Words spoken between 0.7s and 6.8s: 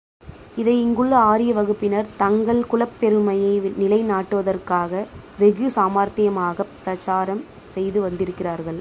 இங்குள்ள ஆரிய வகுப்பினர் தங்கள் குலப் பெருமையை நிலைநாட்டுவதற்காக வெகு சாமர்த்தியமாகப்